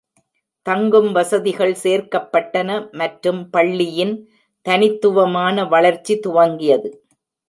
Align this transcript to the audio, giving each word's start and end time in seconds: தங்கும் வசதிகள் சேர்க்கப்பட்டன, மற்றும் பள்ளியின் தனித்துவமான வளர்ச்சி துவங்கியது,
தங்கும் 0.65 1.09
வசதிகள் 1.11 1.73
சேர்க்கப்பட்டன, 1.83 2.69
மற்றும் 2.91 3.41
பள்ளியின் 3.49 4.15
தனித்துவமான 4.65 5.65
வளர்ச்சி 5.65 6.15
துவங்கியது, 6.27 6.89